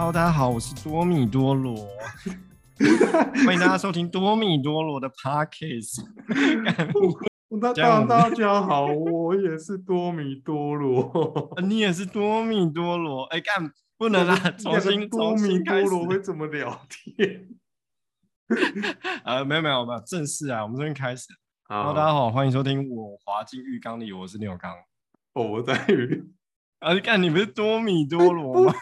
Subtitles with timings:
[0.00, 1.76] Hello，大家好，我是多米多罗，
[3.44, 6.02] 欢迎大家收听多米多罗的 Podcast。
[7.60, 13.24] 大家大家好，我也是多米多罗， 你也是多米多罗。
[13.24, 17.48] 哎，干不能啦，重新多米多罗会怎么聊天？
[19.24, 21.26] 呃，没有没有没有，正式啊，我们这边开始。
[21.64, 24.72] Hello，大家好，欢迎收听我滑进浴缸里，我是牛刚。
[25.34, 26.24] 哦，我在浴。
[26.78, 28.72] 啊，你看你不是多米多罗吗？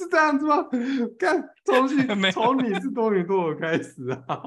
[0.00, 0.56] 是这样子吗？
[1.18, 1.86] 看，从
[2.32, 4.40] 从你是多米多罗开始啊？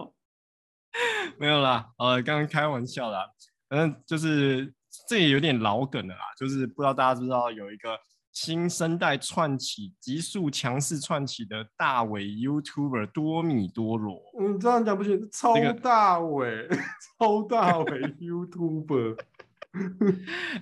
[1.38, 3.25] 没有啦，呃，刚刚开玩笑啦。
[3.70, 4.73] 反正就是
[5.08, 6.21] 这也有点老梗了啦。
[6.38, 7.97] 就是不知道大家知不知道有一个
[8.31, 14.22] 新生代串起、急速强势串起的大尾 YouTuber 多米多罗。
[14.39, 16.81] 嗯，这样讲不行，超大尾，这个、
[17.20, 19.17] 超大尾 YouTuber。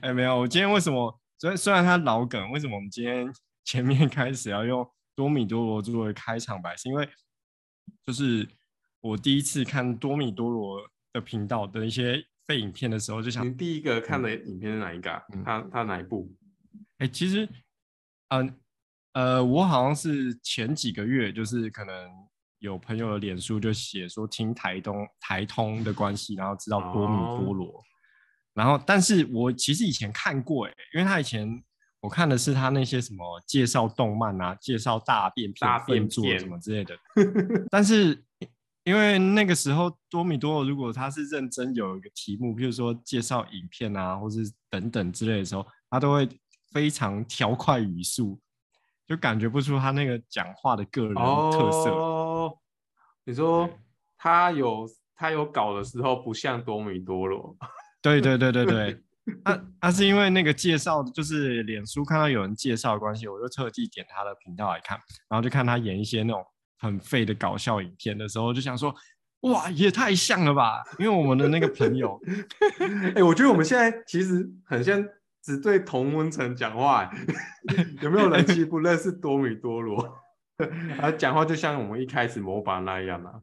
[0.02, 1.18] 哎、欸，没有，我今天为什么？
[1.38, 3.34] 虽然虽然他老梗，为什么我们今天？
[3.64, 7.08] 前面开始要用多米多罗作为开场白，是因为
[8.06, 8.48] 就是
[9.00, 10.82] 我第一次看多米多罗
[11.14, 15.12] 的频道的一些废影片的时候，就想你第一个看的影片是哪一个？
[15.34, 16.34] 嗯、他他哪一部？
[16.98, 17.48] 哎、欸，其实，
[18.30, 18.58] 嗯
[19.14, 22.10] 呃，呃，我好像是前几个月，就是可能
[22.60, 27.84] 有朋友的脸书就写说听台东台通的关系，然后知道多米多罗，哦、
[28.54, 31.64] 然后但是我其实以前看过，哎，因为他以前。
[32.02, 36.98] 我看的是他那些什么介绍动漫啊，介绍大便片变作什么之类的。
[37.70, 38.24] 但是
[38.84, 46.28] 因为那个时候多米多罗如果他是认真有一个题目，譬如说介绍影片啊，或是等等之类的时候，他都会
[46.72, 48.40] 非常调快语速，
[49.08, 51.92] 就感觉不出他那个讲话的个人特色。
[51.92, 52.58] 哦，
[53.26, 53.70] 你说
[54.18, 57.56] 他有他有搞的时候不像多米多罗。
[58.02, 59.04] 对对对对对。
[59.44, 64.98] 那、 啊啊、是因为那个介绍，就是脸书看到有人介绍的关系，我就特地点他的频道来看，
[65.30, 66.44] 然后就看他演一些那种
[66.80, 68.94] 很废的搞笑影片的时候，就想说，
[69.42, 70.84] 哇，也太像了吧！
[70.98, 72.20] 因为我们的那个朋友，
[72.80, 75.04] 哎、欸，我觉得我们现在其实很像
[75.44, 77.10] 只对同温层讲话，
[78.02, 80.18] 有没有人其实不认识多米多罗？
[80.98, 83.42] 他讲话就像我们一开始模板那样啊。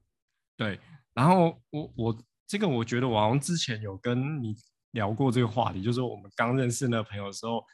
[0.57, 0.79] 对，
[1.15, 4.57] 然后我我这个我觉得我好像之前有跟你。
[4.93, 7.65] 聊过这个话题，就是我们刚认识那个朋友的时候，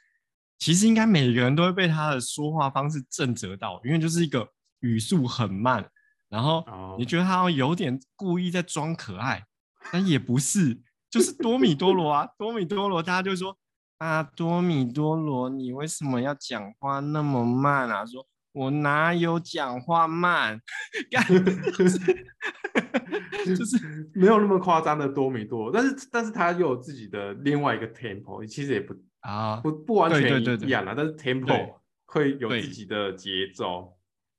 [0.58, 4.48] 其实应该每个人都会被他的说话方式震折到，因为就是一个
[4.80, 5.88] 语速很慢，
[6.28, 6.64] 然后
[6.98, 9.44] 你觉得他有点故意在装可爱，
[9.92, 10.80] 但也不是，
[11.10, 13.56] 就是多米多罗啊，多米多罗，大家就说
[13.98, 18.04] 啊，多米多罗，你为什么要讲话那么慢啊？
[18.06, 18.26] 说。
[18.54, 20.60] 我哪有讲话慢？
[23.44, 31.74] 就是没有那么夸张的多米多，但是但是他又有自己的另外一个 tempo，其实也不啊不不完全一样啊，但是 tempo
[32.06, 33.96] 会有自己的节奏，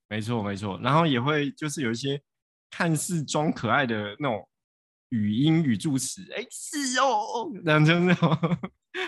[0.07, 2.21] 没错没错，然后也会就是有一些
[2.69, 4.47] 看似装可爱的那种
[5.09, 8.15] 语音语助词，哎、欸、是哦，这样这样，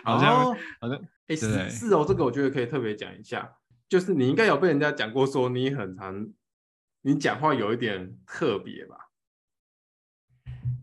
[0.04, 0.98] 好像、哦、好像
[1.28, 3.52] 哎、欸、是是哦，这个我觉得可以特别讲一下。
[3.90, 6.28] 就是你应该有被人家讲过，说你很常，
[7.04, 8.98] 你讲话有一点特别吧？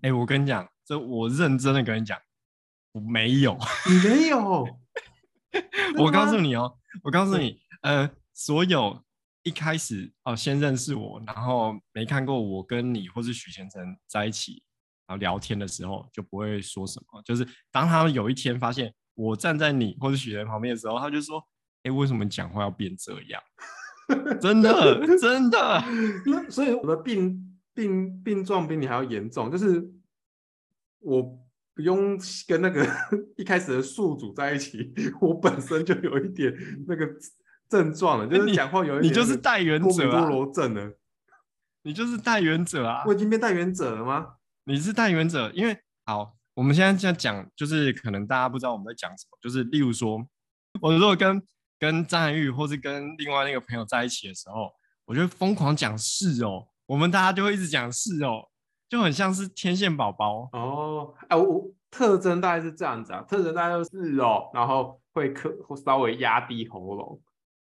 [0.03, 2.19] 哎、欸，我跟你讲，这我认真的跟你讲，
[2.93, 3.59] 我没有，
[3.89, 4.67] 你没有，
[5.99, 9.03] 我告诉你哦，我告诉你，呃，所有
[9.43, 14.63] 一开始哦，先认识我，然后没看过我跟你或是许先生在一起，
[15.07, 17.23] 然后聊天的时候，就不会说什么。
[17.23, 21.43] 就是当他们有一天发现我站在你或者许贤旁边的时候，他就说。
[21.87, 23.43] 哎，为什么讲话要变这样？
[24.41, 25.85] 真的，真的。
[26.25, 29.91] 那所以我的病病病状比你还要严重，就是
[31.01, 31.23] 我
[31.75, 32.87] 不用跟那个
[33.37, 36.55] 一开始的宿主在一起，我本身就有一点
[36.87, 37.07] 那个
[37.69, 40.93] 症状了，就是讲话有一点你，你就是代原者啊，多罗症呢？
[41.83, 43.03] 你就是代原者啊？
[43.07, 44.37] 我已经变代原者了吗？
[44.65, 50.27] 你是代原者，因为好，我们现在在讲，就是可能大家不知道我们在讲什么，就是例如说，
[50.81, 51.43] 我如果跟
[51.79, 54.73] 跟张涵予，或是跟另外那个朋友在一起的时候，
[55.05, 58.49] 我就疯狂讲是哦，我们大家就会一直讲是哦，
[58.89, 61.15] 就很像是天线宝宝哦。
[61.29, 65.51] 哎、啊，我特征大概是这样子啊，特征大概就是哦，然后会可
[65.85, 67.21] 稍微压低喉咙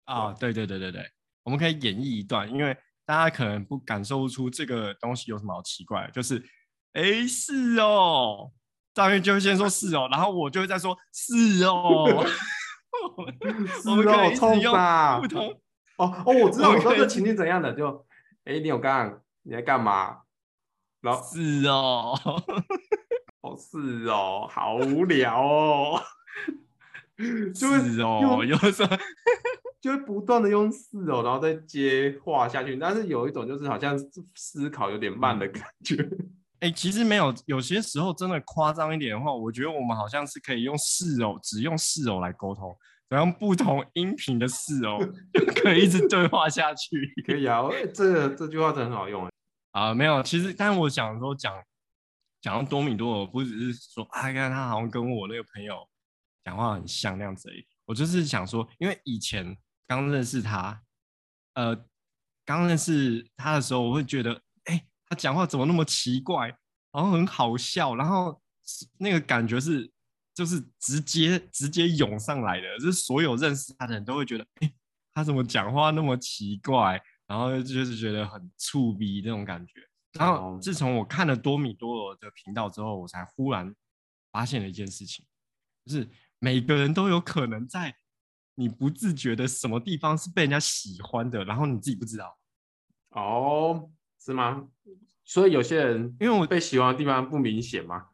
[0.06, 0.34] 啊。
[0.34, 1.04] 对对对对对，
[1.44, 2.76] 我们可以演绎一段，因为
[3.06, 6.44] 大家可能不感受不出这个东西有什么好奇怪，就是
[6.94, 8.52] 哎是哦，
[8.94, 12.26] 张涵予就会先说是哦，然后我就会再说是哦。
[13.84, 15.20] 是哦，冲吧！
[15.98, 18.06] 哦哦，我知道，我知道这情境怎样的，就
[18.46, 19.22] 哎，你有干？
[19.44, 20.22] 你在干嘛？
[21.02, 22.18] 然后是哦，
[23.42, 26.02] 哦是哦，好无聊哦，
[27.54, 28.98] 就是哦，有时候
[29.80, 32.76] 就会不断的用是哦，然后再接话下去。
[32.78, 33.96] 但是有一种就是好像
[34.34, 36.02] 思考有点慢的感觉。
[36.60, 42.76] 哎、欸，其实没有，有些时候真的夸张一点的话，我觉得我们好像是可以用是哦，只用是哦来沟通，
[43.10, 44.98] 然后不同音频的事哦
[45.34, 47.14] 就可以一直对话下去。
[47.26, 47.62] 可以啊，
[47.94, 49.30] 这个这句话真的很好用
[49.72, 51.54] 啊，没有，其实，但是我想说讲
[52.42, 55.88] 讲到多米多我，不只是说啊，看他好像跟我那个朋友
[56.44, 57.66] 讲话很像那样子而已。
[57.86, 59.58] 我就是想说，因为以前
[59.88, 60.82] 刚认识他，
[61.54, 61.86] 呃，
[62.46, 66.48] 刚认识他的时候，我会觉得，哎，他讲话怎么那么奇怪，
[66.92, 68.42] 然后很好笑，然后
[68.98, 69.92] 那个感觉是，
[70.36, 74.72] 就是直接直接涌上来的，就是所有认识他的人都会觉得，哎，
[75.14, 77.02] 他怎么讲话那么奇怪。
[77.28, 79.82] 然后就是觉得很触鼻那种感觉。
[80.12, 83.76] 然后自从我看了多米多罗的频道之后，我才忽然
[84.32, 85.26] 发现了一件事情，
[85.88, 86.08] 就是
[86.38, 87.96] 每个人都有可能在
[88.54, 92.38] 你不自觉的什么地方是被人家喜欢的，然后你自己不知道。
[93.10, 93.90] 哦，
[94.24, 94.68] 是吗？
[95.24, 98.10] 所以有些人因为我被喜欢的地方不明显吗？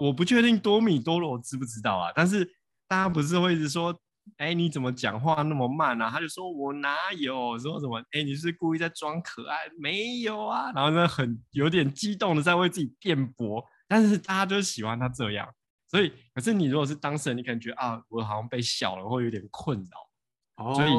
[0.00, 2.44] 我不确定多米多罗知不知道啊，但是
[2.88, 3.96] 大家不是会一直说。
[4.36, 6.08] 哎，你怎么讲话那么慢啊？
[6.08, 7.98] 他就说我哪有说什么？
[8.12, 9.56] 哎，你是故意在装可爱？
[9.80, 10.70] 没有啊。
[10.72, 13.64] 然后呢，很有点激动的在为自己辩驳。
[13.88, 15.48] 但是大家就是喜欢他这样，
[15.88, 20.64] 所以可是你如果是当事人，你可能觉得啊，我好像被笑了，会有点困扰。
[20.64, 20.90] 哦，所以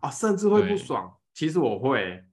[0.00, 1.14] 啊，甚至会不爽。
[1.34, 2.24] 其实我会，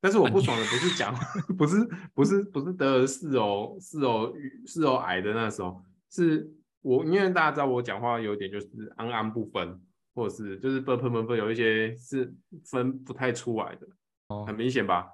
[0.00, 1.14] 但是我不爽的不是讲，
[1.58, 4.32] 不是不是不是得了四哦四哦
[4.66, 6.50] 四哦癌的那时候，是
[6.82, 9.80] 我因为大家知道我讲话有点就是安安不分。
[10.12, 12.30] 或者是就是不不不不有一些是
[12.64, 13.86] 分不太出来的，
[14.26, 15.08] 哦，很明显吧？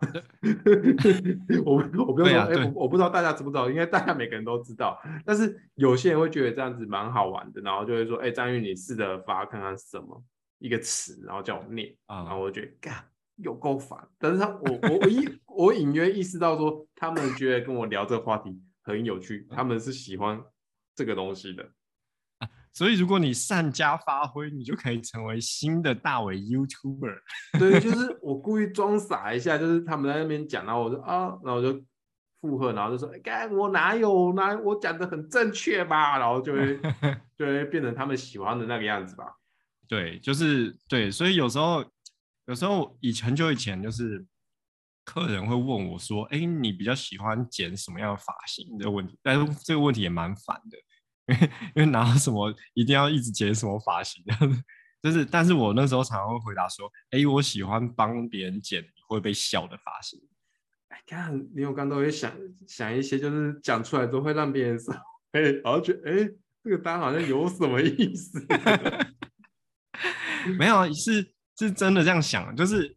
[1.66, 4.98] 我我不用说，哎、啊欸，我我不知道大家知不知道，应该大家每个人都知道。
[5.24, 10.20] 但是有些人会觉得这样子蛮好玩的，然后就会说，哎、欸，张宇，你试着发看看是什么
[10.58, 12.94] 一个词，然后叫我念，然后我就觉得，干，
[13.36, 13.98] 有够烦。
[14.18, 20.40] 但是他我我我一 我隐约意识到说，他们觉得跟我聊这个话题很有趣，他们是喜欢
[20.94, 21.68] 这个东西的。
[22.72, 27.18] 所以，如果你善加发挥，你就可以成为新的大伟 YouTuber。
[27.58, 31.82] 对，就是 我故意装傻一下，就是他们在那边讲，然后我就啊，然后我就
[32.42, 36.78] 附和，然后就说：“哎，我哪有哪我讲的很正确吧？”然后就会
[37.38, 39.24] 就会变成他们喜欢的那个样子吧。
[39.88, 41.82] 对，就是对，所以有时候
[42.46, 44.24] 有时候以前就以前就是
[45.04, 50.78] 客人会问我说：“哎，你比较喜欢剪什么样的发型？”这个问题，但是这个问题也蛮烦的。
[51.28, 54.24] 因为因为拿什么一定要一直剪什么发型，
[55.02, 60.20] 就是，但是我那时候常常会回答说，哎、欸，我喜欢帮别人剪会被笑的发型。
[60.88, 62.32] 哎，看林有刚都会想
[62.68, 64.94] 想一些，就是讲出来都会让别人说，
[65.32, 66.28] 哎，然后觉得，哎，
[66.62, 68.46] 这个单好像有什么意思？
[70.58, 72.96] 没有，是是真的这样想，就是，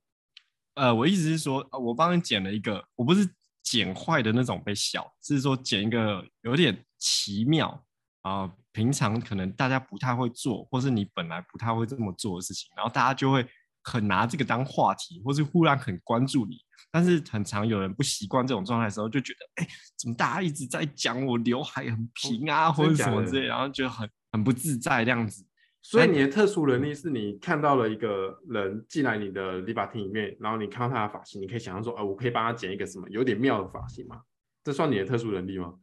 [0.76, 3.28] 呃，我意思是说，我帮你剪了一个，我不是
[3.64, 7.84] 剪坏的那种被笑，是说剪一个有点奇妙。
[8.22, 13.48] 啊、呃，平常可能大家不太会做，或是你本来不太会这么做的事情，然后大家就会
[13.82, 16.58] 很拿这个当话题，或是忽然很关注你。
[16.92, 25.46] 但是很常有人不习惯这种状态的时候，就觉得，哎，怎么大家一直在讲我刘海很平啊，哦、或者什么之类，然后就很很不自在这样子。
[25.82, 34.22] 所以你的特殊能力是你看到了一个人进来你的理发厅里面，然后你看到他的发型，你可以想象说，呃，我可以帮他剪一个什么有点妙的发型吗？
[34.64, 35.74] 这算你的特殊能力吗？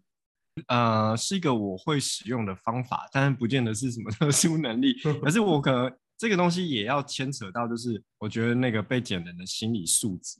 [0.68, 4.94] 呃，是一个我会使用的方法，但是不见得是什么特殊能力。
[5.22, 10.38] 可是我可能这个东西也要牵扯到，就是我觉得那个被剪人的心理素质。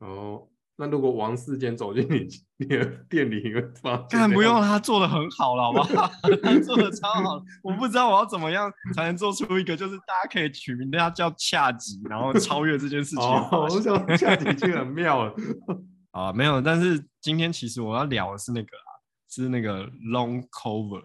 [0.00, 0.46] 哦，
[0.76, 2.26] 那如果王世坚走进你
[2.58, 4.30] 你的店里，你会发现？
[4.30, 6.10] 不用，他做的很好了，好不好？
[6.42, 13.24] 他做的超好，我不知道我要怎么样才能做出一个，就是大家可以取名他叫恰吉，然后超越这件事情。
[13.24, 15.34] 哦，我想恰吉已经很妙了。
[16.10, 18.90] 啊，没有，但是今天其实我要聊的是那个啊。
[19.26, 21.00] 是那个 long cover，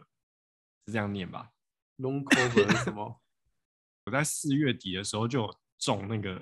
[0.85, 1.49] 是这样念吧
[1.97, 3.19] ？long cover 是什么？
[4.05, 6.39] 我在四月底的时候就中那个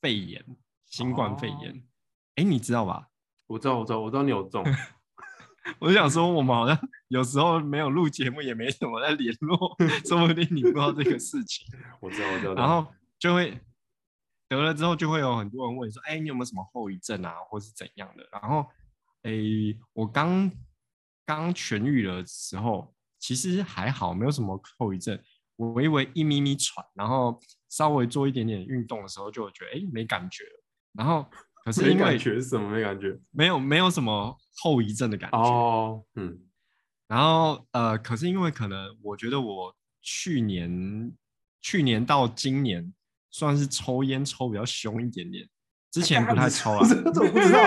[0.00, 0.42] 肺炎，
[0.86, 1.82] 新冠肺炎。
[2.38, 2.42] 哎、oh.
[2.42, 3.08] 欸，你知道吧？
[3.48, 4.64] 我知道，我知道，我知道你有中。
[5.80, 6.78] 我就想说，我们好像
[7.08, 9.76] 有时候没有录节目，也没什么在联络，
[10.06, 11.66] 说不定你不知道这个事情。
[12.00, 12.54] 我知道，我知道。
[12.54, 12.86] 然后
[13.18, 13.60] 就会
[14.48, 18.66] 得了之后，就会有很多人问说：“哎、欸，你有没有什么后遗症啊，或是怎样的？”然后，
[19.22, 20.50] 哎、欸，我刚。
[21.28, 25.22] 刚痊愈的时候，其实还好，没有什么后遗症。
[25.56, 30.44] 我微微一咪咪喘，然后稍微做一点点运动的时候，就觉得哎，没感觉。
[30.94, 31.30] 然后
[31.68, 33.18] 可是因为没感觉是什么没感觉？
[33.30, 35.38] 没有没有什么后遗症的感觉。
[35.38, 36.38] 哦，嗯。
[37.06, 41.12] 然后呃，可是因为可能我觉得我去年
[41.60, 42.92] 去年到今年
[43.30, 45.48] 算是抽烟抽比较凶一点点，
[45.90, 46.86] 之前不太抽啊。
[46.86, 47.60] 这我不知道，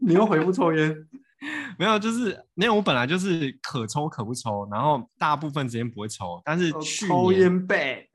[0.00, 0.96] 你又回不抽烟？
[1.78, 2.74] 没有，就是没有。
[2.74, 8.08] 我本来就是可抽可不抽，然后大部分时间不会抽，但是去年、抽烟背。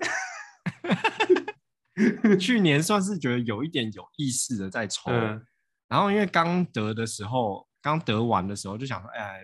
[2.40, 5.46] 去年算是觉得有一点有意识的在抽，嗯、
[5.88, 9.42] 然后因为刚得的时候，刚得完的时候就想说，哎，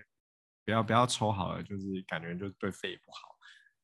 [0.66, 3.36] 不要不要抽好了，就是感觉就对肺不好，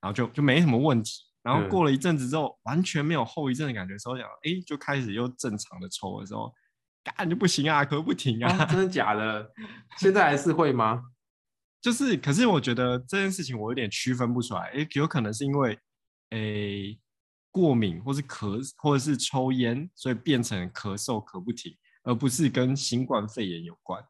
[0.02, 1.12] 然后就就没什么问题。
[1.42, 6.54] 然后过了一阵子之后，嗯、完全没有后遗症的感觉的时候，想，哎，就开始又正常的抽的时候，
[7.04, 9.52] 干就不行啊，咳不停啊，啊，真的假的？
[9.98, 11.04] 现在还是会吗？
[11.82, 15.78] 就是，可是我觉得这件事情我有点区分不出来，哎，有可能是因为，
[16.30, 16.98] 哎。
[17.54, 24.04] 过敏，或是咳，或者是抽烟，所以变成咳嗽咳不停，而不是跟新冠肺炎有关。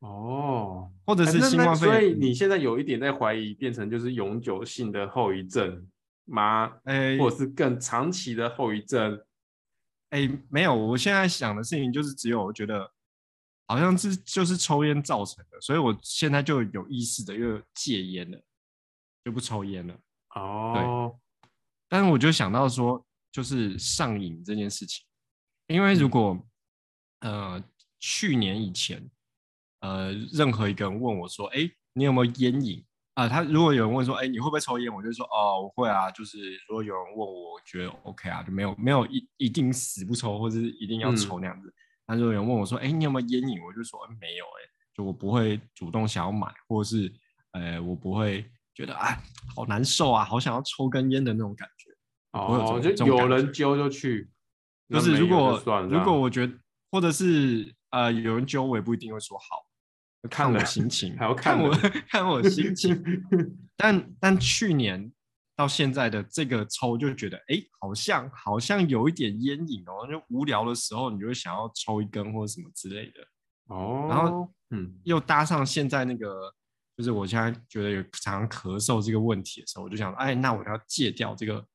[0.00, 2.00] 哦，或者是新冠肺炎。
[2.00, 5.88] 所以你现在有一点在怀疑，变成就是永久性的后遗症
[6.26, 6.70] 吗？
[6.84, 9.18] 哎，或者是更长期的后遗症？
[10.10, 12.92] 哎，没有，我现在想的事情就是只有我觉得
[13.66, 18.38] 好像是就是抽烟造成的，所以我现在就有意识的又戒烟了，
[19.24, 19.94] 就不抽烟了。
[20.34, 21.18] 哦。
[21.92, 25.04] 对但是我就想到说，就是上瘾这件事情，
[25.66, 26.42] 因为如果，
[27.20, 27.62] 呃，
[28.00, 29.10] 去年以前，
[29.80, 32.82] 呃，任何一个人问我说，哎，你有没有烟瘾
[33.12, 33.28] 啊？
[33.28, 34.90] 他如果有人问说，哎，你会不会抽烟？
[34.90, 36.10] 我就说，哦，我会啊。
[36.12, 41.68] 就是如果有人问我，我觉得 OK 啊，就没有没有一一定死不抽，或者是一定要抽那样子。
[41.68, 41.74] 嗯、
[42.06, 43.60] 但如果有人问我说，哎，你有没有烟瘾？
[43.62, 47.12] 我就说，没有、欸，哎，就我不会主动想要买，或者是，
[47.50, 48.50] 呃，我不会。
[48.74, 49.22] 觉得啊，
[49.54, 51.81] 好难受啊，好想要抽根烟的那种感觉。
[52.32, 54.30] 哦，就有人揪就去。
[54.88, 56.52] 就是如果如果我觉得，
[56.90, 59.66] 或者是呃有人揪，我也不一定会说好，
[60.28, 61.74] 看我心情， 还要看我
[62.08, 63.02] 看我心情。
[63.76, 65.10] 但但去年
[65.56, 70.06] 到现在的这个抽，就觉得哎、欸，好像好像有一点烟瘾哦。
[70.10, 73.26] 就无聊的时候，你就会想要抽一根或者什么之类的。
[73.68, 76.54] 哦，然后嗯，又搭上现在那个。
[76.94, 81.66] 就是我现在觉得有常常咳嗽这个问题的时候，我就想，哎，那我要戒掉这个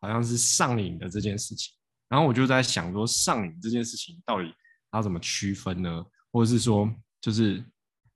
[0.00, 1.72] 好像是上瘾的这件事情。
[2.08, 4.52] 然后我就在想说，上瘾这件事情到底
[4.92, 6.04] 要怎么区分呢？
[6.32, 7.64] 或者是说，就是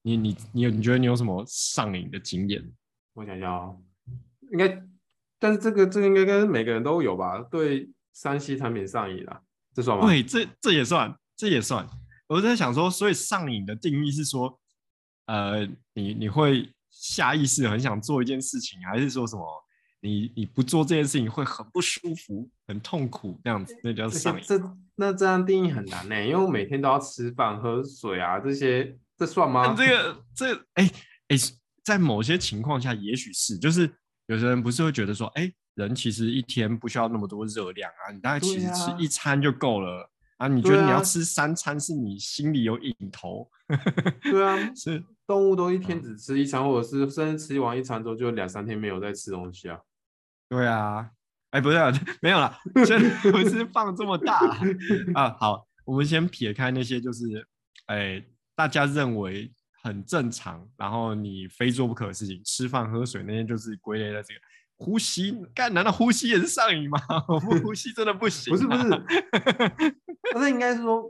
[0.02, 2.64] 你你你有你觉得你有什么上瘾的经验？
[3.12, 3.80] 我想想哦，
[4.52, 4.82] 应该，
[5.38, 7.40] 但是这个这个应该跟每个人都有吧？
[7.50, 9.42] 对三 C 产品上瘾了，
[9.74, 10.06] 这算吗？
[10.06, 11.88] 对，这这也算，这也算。
[12.26, 14.60] 我在想说，所以上瘾的定义是说。
[15.26, 19.63] 呃，你你会下意识很想做一件事情，还是说什么？
[20.04, 23.74] 你你不做这件事情会很不舒服、很痛苦这样子？
[23.82, 24.44] 那叫上瘾。
[24.46, 24.60] 这
[24.96, 29.74] 那这样定义很难呢，因为我每天都要吃饭、喝水啊，这些这算吗？
[29.74, 30.90] 这个这哎
[31.28, 31.36] 哎，
[31.82, 33.90] 在某些情况下也许是，就是
[34.26, 40.02] 有些人不是会觉得说，哎，人其实一天不需要那么多热量啊，你大概其实吃一餐就够了
[40.36, 40.48] 啊，啊。
[40.48, 43.50] 你觉得你要吃三餐，是你心里有瘾头？
[44.22, 45.02] 对啊，是。
[45.26, 49.80] 动物都一天只吃一餐，嗯、或者是甚至吃完一餐之后就两三天没有再吃东西啊。
[50.54, 51.10] 对啊，
[51.50, 51.92] 哎，不是、啊，
[52.22, 52.56] 没有了，
[52.86, 54.38] 真不是放这么大
[55.14, 55.36] 啊。
[55.38, 57.24] 好，我们先撇开那些，就是
[57.86, 64.40] 哎，大家认为很正常，然后你非做不可的事情，吃饭喝水那些就是归类在这个。
[64.76, 66.98] 呼吸，干，难道呼吸也是上瘾吗？
[67.28, 68.56] 我不呼吸真的不行、啊。
[68.56, 69.96] 不是不是，
[70.32, 71.04] 不是应该是说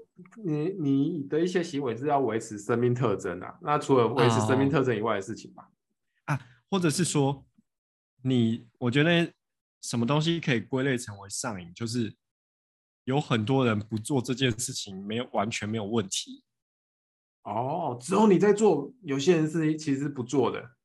[0.45, 3.55] 你你的一些行为是要维持生命特征啊。
[3.63, 5.63] 那除了维持生命特征以外的事情吧、
[6.27, 6.35] 哦。
[6.35, 7.45] 啊，或者是说
[8.25, 9.33] 你，我觉得
[9.83, 12.17] 什么东西可以归类成为上瘾，就是
[13.05, 16.43] 有很多人不做这件事情，没有完全没有问题。
[17.43, 20.77] 哦，只有你在做，有些人是其实不做的，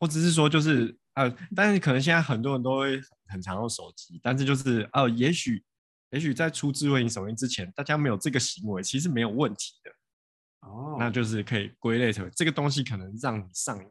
[0.00, 0.98] 或者是说就是。
[1.14, 5.60] 呃，但是可能现在很多人都会很常用手机，但是就是呃，也许
[6.10, 9.90] 也许在出智慧型手机之前，大家没有这个行为，其实没有问题的。
[10.60, 13.90] 哦，那就是可以归类成这个东西可能让你上瘾。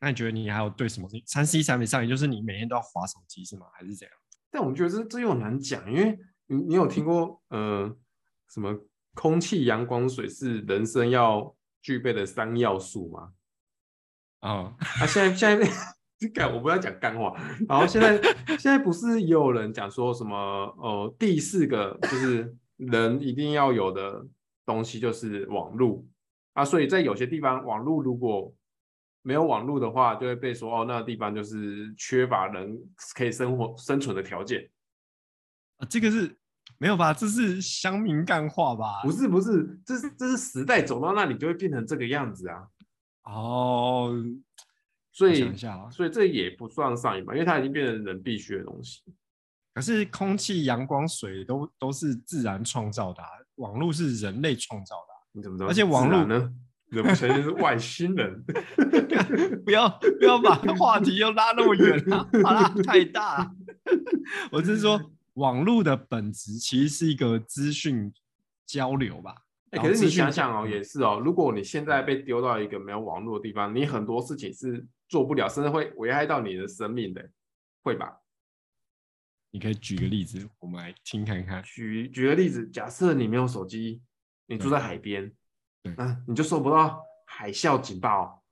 [0.00, 2.08] 那你觉得你还有对什么三 C 产品上瘾？
[2.08, 3.66] 就是你每天都要划手机是吗？
[3.72, 4.16] 还是怎样？
[4.50, 7.94] 但我觉得这这又难讲，因为你你有听过呃
[8.48, 8.76] 什么
[9.14, 13.32] 空气、阳光、水是人生要具备的三要素吗？
[14.40, 15.68] 哦，啊，现在现在。
[16.52, 17.34] 我不要讲干话。
[17.66, 18.20] 然后现在
[18.58, 20.36] 现在不是也有人讲说什么？
[20.76, 24.26] 呃，第四个就是人一定要有的
[24.66, 26.04] 东西就是网络
[26.52, 26.62] 啊。
[26.62, 28.54] 所以在有些地方，网络如果
[29.22, 32.78] 没有网络的话，就会被说哦，那个地方就是缺乏人
[33.14, 34.68] 可以生活生存的条件。
[35.78, 36.36] 啊，这个是
[36.78, 37.12] 没有吧？
[37.12, 39.02] 这是乡民干话吧？
[39.02, 42.66] 不是不是，这是这是时代走到那里就会变成这个样子啊。
[43.24, 44.24] 哦。
[45.12, 45.54] 所以，
[45.90, 49.02] 所以这也不算上瘾吧，因为它已经变成人必须的东西。
[49.74, 55.18] 可是空气、阳光、水都都是自然创造的、啊，网络是人类创造的、啊。
[55.32, 55.68] 你怎么知道？
[55.68, 56.54] 而且网络呢？
[56.92, 58.42] 怎么承认是外星人？
[59.64, 62.28] 不要不要把话题又拉那么远啊！
[62.42, 63.54] 好啦，太大。
[64.50, 65.00] 我是说，
[65.34, 68.12] 网络的本质其实是一个资讯
[68.66, 69.34] 交流吧。
[69.70, 71.22] 哎、欸，可是你想想哦，也是哦。
[71.24, 77.30] 如果你现在被丢到一个没有网络的地方，你很多事情是做不了，甚至会危害到你的生命的，
[77.82, 78.16] 会吧？
[79.52, 81.62] 你可以举个例子，我们来听看看。
[81.62, 84.02] 举举个例子，假设你没有手机，
[84.46, 85.34] 你住在海边，对，
[85.96, 88.42] 那、啊、你就收不到海啸警报。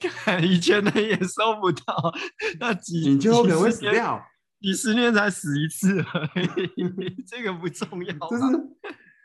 [0.42, 2.12] 以前的也收不到，
[2.58, 4.24] 那几你就可能会死掉，
[4.60, 6.26] 几十年才死一次而
[6.76, 8.12] 已， 这个不重要。
[8.28, 8.44] 就是。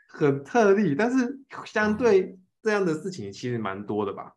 [0.08, 4.32] 很特例，但是相对这样的事情其实蛮多的吧？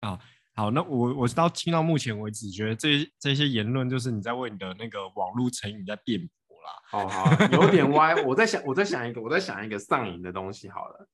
[0.00, 0.18] 啊，
[0.56, 6.18] 好，那我我到听到目前为止，觉得这这些言论就是你在为你的那个网络成语在辩
[6.48, 6.72] 驳啦。
[6.90, 8.20] 好好，有点歪。
[8.24, 10.68] 我在想，我在想一个，我在想一个上瘾的东西。
[10.68, 11.08] 好了，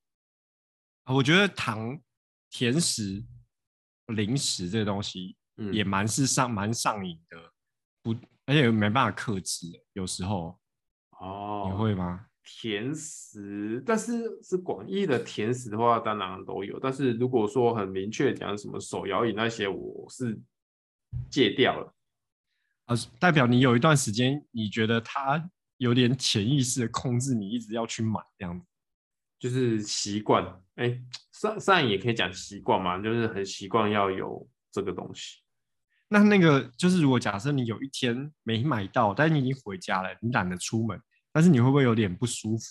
[1.06, 1.98] 我觉得糖、
[2.50, 3.24] 甜食、
[4.08, 5.36] 零食这个东西
[5.72, 7.52] 也蛮是上蛮上瘾的，
[8.02, 10.58] 不，而且没办法克制，有时候。
[11.18, 12.26] 哦，你会吗？
[12.42, 16.78] 甜食，但是是广义的甜食的话，当然都有。
[16.78, 20.38] 但是如果说很明确讲什么手摇饮那些，我是
[21.30, 21.92] 戒掉了。
[22.84, 28.66] 啊，代表你有一段时间，你觉得它有点潜意识的控制你，一直要去买这样子，
[29.38, 30.44] 就是习惯。
[30.76, 31.00] 哎，
[31.32, 35.38] 上上瘾也可以讲习惯嘛，就是很习惯要有这个东西。
[36.08, 41.00] 那那个就是，如果假设你有一天没买到，但是你已经回家了，你懒得出门。
[41.32, 42.64] 但是你会不会有点不舒服？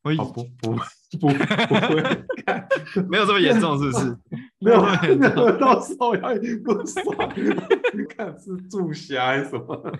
[0.00, 0.76] 会、哦、不不
[1.18, 2.24] 不不会，
[3.10, 4.18] 没有这么严重，是不是？
[4.60, 6.28] 没有到时候要
[6.64, 7.04] 不爽，
[8.16, 9.98] 看是注虾还是什么？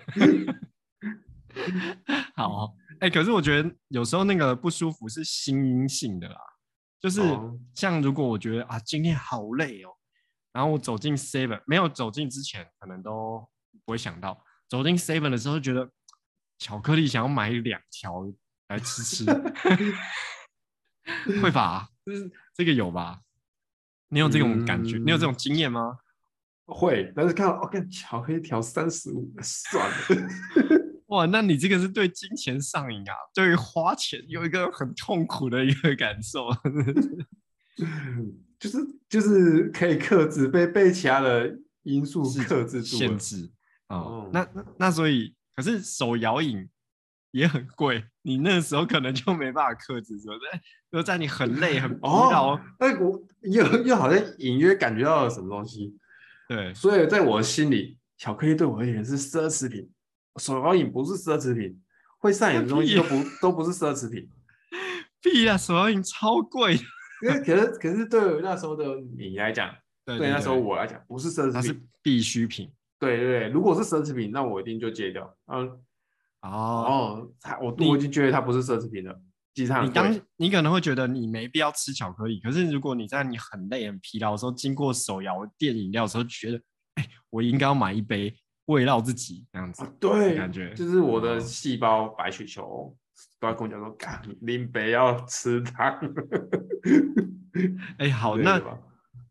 [2.37, 6.41] 好，哎、欸，可是我觉得有时候那个不舒服是心因性的啦，
[7.01, 7.21] 就是
[7.75, 9.91] 像如果我觉得啊今天好累哦，
[10.53, 13.49] 然后我走进 Seven，没有走进之前可能都
[13.85, 15.91] 不会想到，走进 Seven 的时候觉得。
[16.61, 18.29] 巧克力想要买两条
[18.67, 19.25] 来吃吃，
[21.41, 21.89] 会吧？
[22.05, 23.21] 就是这个有吧？
[24.09, 24.97] 你有这种感觉？
[24.97, 25.99] 嗯、你有这种经验吗？
[26.67, 29.97] 会，但是看到哦看巧克力一条三十五，算了。
[31.09, 33.13] 哇，那你这个是对金钱上瘾啊？
[33.35, 36.49] 对于花钱有一个很痛苦的一个感受，
[38.59, 43.51] 就是就是可以克制，被被其他的因素克制住限制
[43.89, 44.31] 啊、哦。
[44.33, 45.35] 那那那所以。
[45.59, 46.69] 可是手摇饮
[47.33, 50.41] 也很贵，你那时候可能就没办法克制，是不是？
[50.93, 55.99] 就在你很累、很 疲劳，那、哦、我又又好像隐约感觉到了什么东西。
[56.49, 59.91] 对，所以在我心里，巧克力对我而言是奢侈品，
[60.39, 61.81] 手摇饮不是奢侈品，
[62.19, 64.29] 会上瘾的东西都不都不是奢侈品。
[65.21, 65.57] 屁啊！
[65.57, 66.75] 手摇饮超贵，
[67.23, 68.85] 因为可是可是对那时候的
[69.17, 69.75] 你来讲，
[70.05, 72.71] 对，那时候我来讲不是奢侈品，它是必需品。
[73.01, 75.37] 对对对，如果是奢侈品，那我一定就戒掉。
[75.53, 75.69] 嗯，
[76.43, 77.29] 哦，哦，
[77.61, 79.21] 我我已经觉得它不是奢侈品了。
[79.55, 86.61] 其实你刚你可能会觉得你没必要吃巧克力，可是如果你在你很累很疲劳的时候，经过手摇店饮料的时候，觉得
[86.95, 88.33] 哎，我应该要买一杯
[88.69, 89.85] 慰劳自己这样子。
[89.85, 92.97] 啊、对，感觉就是我的细胞白血球
[93.39, 96.01] 都要跟我讲说，干，林北要吃糖。
[97.99, 98.63] 哎，好，那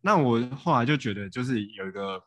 [0.01, 2.21] 那我后来就觉得就是有一个。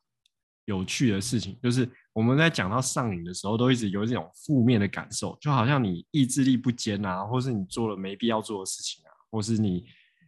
[0.67, 9.85] 有趣的事情就是，我们在讲到上瘾的时候，都一直有这种负面的感受，就好像你意志力不坚啊，或是你做了没必要做的事情啊，或是你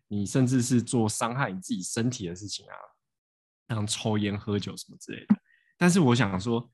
[0.08, 2.74] 你甚至是做伤害你自己身体的事情啊，
[3.68, 5.36] 像抽烟、喝酒什么之类的。
[5.82, 6.70] 但是我想说，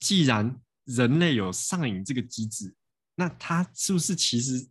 [0.00, 2.74] 既然人类有上瘾这个机制，
[3.14, 4.68] 那它是不是其实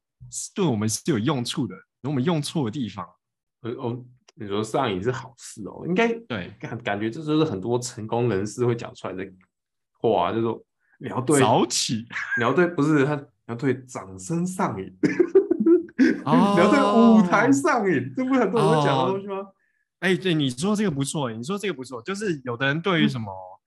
[0.53, 1.73] 对我们是有用处的？
[2.01, 3.07] 有我们用错的地方？
[3.61, 4.05] 呃哦。
[4.35, 9.29] 你说上瘾是好事哦，应该对感感觉这就是很多成功人士会讲出来的
[9.99, 10.63] 话，就是说
[10.97, 12.05] 你要对早起，
[12.37, 14.85] 你要对不是他，你要对掌声上瘾，
[16.23, 19.45] 哦、你要对舞台上瘾，这不是很多人会讲的东西吗？
[19.99, 23.58] 哎、哦，对，你说这个不错，你说这个不错，就是有的人对于什么，嗯、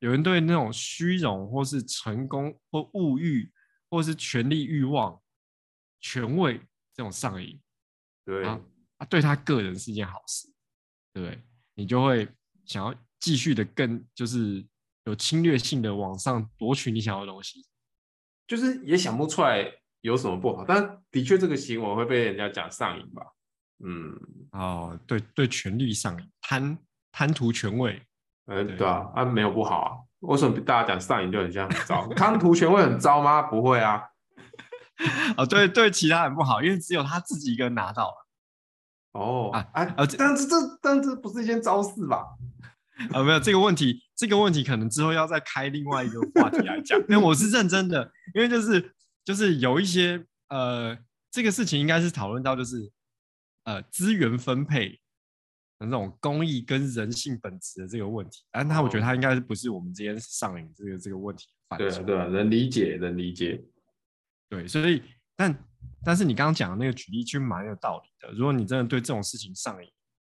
[0.00, 3.50] 有人对那种虚荣或是成功或物欲
[3.88, 5.18] 或是权力欲望、
[6.00, 6.58] 权位
[6.94, 7.58] 这种上瘾，
[8.24, 8.44] 对。
[8.44, 8.60] 啊
[8.98, 10.46] 啊，对他个人是一件好事，
[11.14, 11.42] 对不对？
[11.72, 12.28] 你就会
[12.66, 14.62] 想要继续的更就是
[15.04, 17.64] 有侵略性的往上夺取你想要的东西，
[18.46, 23.22] 就是也想不出来有什么不好，但的确这个行为会被人家讲上瘾吧？
[23.82, 24.20] 嗯，
[24.52, 26.78] 哦，对对，权力上瘾，贪
[27.10, 28.02] 贪图权位，
[28.50, 32.06] 嗯，对啊，啊没有不好啊，为什么大家讲上瘾就很像很糟？
[32.16, 33.42] 康图权会很糟吗？
[33.42, 34.02] 不会啊。
[35.38, 38.26] 哦，对对，其他人不好，因为只有他自己一个人拿到了。
[39.12, 40.06] 哦啊啊！
[40.18, 42.24] 但是这但这不是一件糟事吧？
[43.12, 46.98] 啊， 没有这个问题，这个问题可能之后要再开另外一个话题来讲。
[47.08, 50.96] 因为我是认真的，因为就是就是有一些呃，
[51.30, 52.92] 这个事情应该是讨论到就是
[53.64, 54.99] 呃资源分配的
[55.86, 58.44] 那种公益跟人性本质的这个问题。
[58.50, 61.48] 但他我觉得他应该是不是我们今天上瘾这个这个问题？
[61.78, 63.62] 对啊对啊，能理解能理解。
[64.48, 65.02] 对，所以
[65.36, 65.64] 但
[66.04, 68.32] 但是你刚刚讲的那个举例其实蛮有道理的。
[68.34, 69.90] 如果你真的对这种事情上瘾，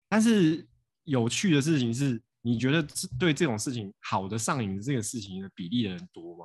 [0.08, 0.66] 但是
[1.04, 2.22] 有趣的事情是。
[2.44, 2.84] 你觉得
[3.20, 6.44] 对这种事情好的上瘾的这个事情的比例的人多吗？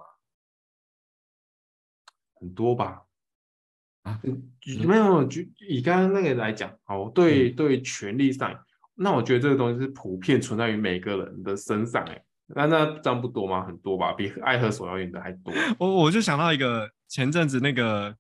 [2.36, 3.02] 很多吧。
[4.04, 4.22] 啊，
[4.86, 8.58] 没有，就以刚刚那个来讲，哦，对对，权力上瘾，
[8.98, 13.66] 那我觉得这个东西是普遍存在于每个人的身上，哎，那那这样不多吗？
[13.66, 15.54] 很多吧，比爱喝手摇饮的还多。
[15.80, 18.16] 我我就想到一个前阵子那个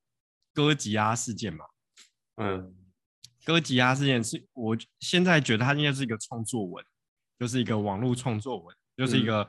[0.53, 1.65] 哥吉拉事件嘛，
[2.35, 2.75] 嗯，
[3.43, 6.85] 哥吉拉事件是我现在觉得它应该是一个创作文。
[7.39, 9.47] 就是一个网络创作文，就是一个、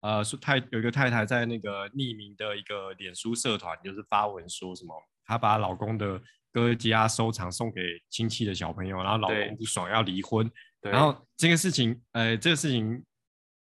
[0.00, 4.94] 嗯、呃，说太有一个太太在那个匿名的一个脸书社团，就是发文说什么，
[5.26, 6.20] 她把老公的
[6.52, 13.04] 哥吉拉收藏送给亲戚的小朋友，然后老公不爽要离婚，然后这个事情，呃，这个事情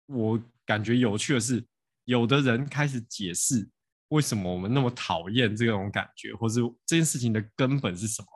[0.06, 1.64] 我感觉有趣的是，
[2.04, 3.66] 有的人开始解释
[4.08, 8.28] 为什么我们那么讨厌这种感觉，或是这件事情的根本是什么，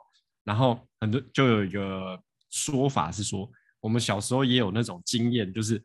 [0.43, 3.49] 然后很多就有一个说法是说。
[3.81, 5.81] 我们小时候也有那种经验，就是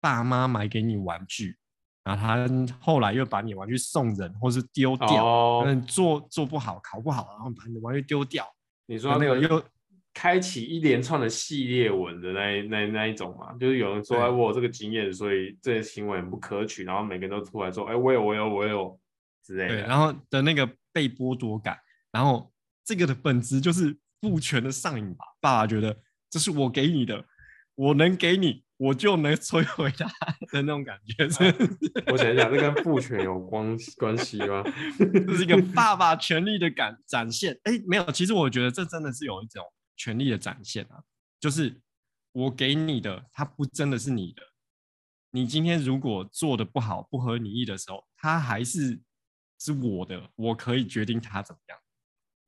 [0.00, 1.58] 爸妈买给你玩具，
[2.04, 8.44] 然后他后来又把你玩具送人，或是丢掉，嗯、哦，做做不好，考不好，然后把你的玩具丢掉。
[8.86, 9.62] 你说那个又
[10.12, 13.52] 开启一连串的系列文的那那那一种嘛？
[13.54, 18.98] 就是有人说，哎，我有这个经验，所以这些行为很不可取，然后每个人都出来说，哎，我有，我有，我有
[19.44, 19.74] 之类的。
[19.74, 21.78] 对，然后的那个被剥夺感，
[22.10, 22.52] 然后
[22.84, 25.24] 这个的本质就是父权的上瘾吧？
[25.40, 25.96] 爸爸觉得
[26.28, 27.24] 这是我给你的。
[27.74, 30.04] 我能给你，我就能摧毁他
[30.52, 31.28] 的那种感觉。
[31.28, 31.44] 是？
[32.12, 34.62] 我想一想，这跟父权有关关系吗？
[34.98, 37.58] 这是一个爸爸权力的感展现。
[37.64, 39.64] 哎，没有，其实我觉得这真的是有一种
[39.96, 41.02] 权力的展现啊。
[41.40, 41.80] 就是
[42.32, 44.42] 我给你的，它不真的是你的。
[45.30, 49.00] 你今天如果做的不好、不合你意的时候，它还是
[49.58, 51.78] 是我的，我可以决定它怎么样。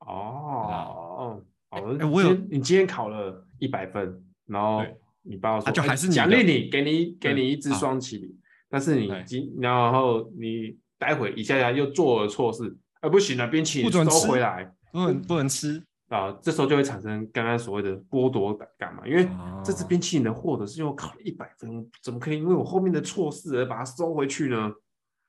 [0.01, 4.85] 哦，好，我有，你今天考了一百分，然后。
[5.27, 8.31] 你爸爸说，就还是奖励你，给你给你一支双麒麟，
[8.69, 19.27] 但是你今然后你待会一下下又做了错事，哎，不行了，冰淇淋收回来，不能不能吃啊，这时候就会产生刚刚所谓的剥夺感嘛，因为
[19.65, 24.71] 这支冰淇淋的获得是因为我考了一百分，怎么可以因为我后面的错事而把它收回去呢？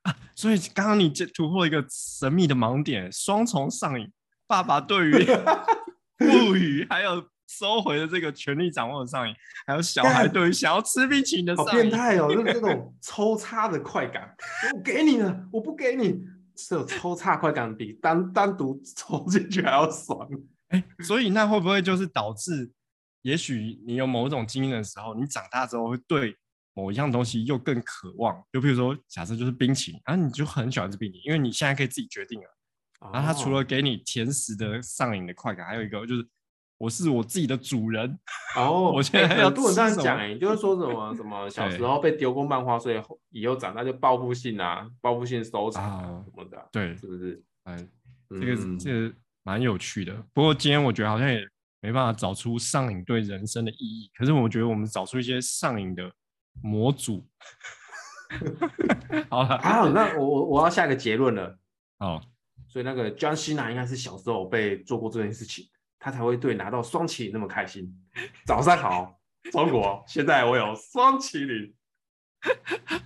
[0.01, 4.11] 啊，所以刚刚你这突破一个神秘的盲点，双重上瘾，
[4.45, 5.13] 爸爸对于
[6.19, 7.25] 物语还有。
[7.47, 9.35] 收回了这个权力掌握的上瘾，
[9.67, 12.33] 还有小孩对于想要吃冰淇淋的上瘾，好变态哦！
[12.33, 14.35] 就是这种抽插的快感，
[14.73, 16.19] 我给你了，我不给你，
[16.55, 20.27] 是有抽插快感比单单独抽进去还要爽。
[20.69, 22.71] 哎，所以那会不会就是导致，
[23.21, 26.35] 也许你有某种经验的时候，你长大之后会对
[26.73, 28.35] 某一样东西又更渴望？
[28.51, 32.47] 就比如说，假设就是冰淇淋，然后你就很喜欢吃冰淇淋，因为你现在可以自己决定了。
[33.13, 36.27] 然后它除了给你甜食的上瘾的快感，还有一个就是。
[36.77, 38.19] 我是我自己的主人
[38.57, 47.41] 哦， 我现在要多人这样讲哎，就是说什么什么小时候被丢过漫画，所以以后长大就报复性啊，报复性收藏啊什么的，对，是不是？
[47.63, 47.77] 哎，
[48.29, 50.13] 这个这个蛮有趣的。
[50.33, 51.39] 不过今天我觉得好像也
[51.81, 56.11] 没办法找出上瘾对人生的意义，可是我觉得我们找出一些上瘾的
[56.61, 57.25] 模组。
[59.29, 61.57] 好了，好，那我我我要下一个结论了。
[61.99, 62.21] 哦，
[62.67, 65.65] 所以那个 John Cena 应该是小时候被做过这件事情。
[66.05, 67.91] 他才会对拿到双麒麟那么开心。
[68.45, 69.19] 早上好，
[69.51, 71.73] 中国，现在我有双麒麟。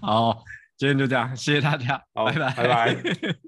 [0.01, 0.43] 好，
[0.75, 3.39] 今天就这样，谢谢大家，好，拜拜，拜拜。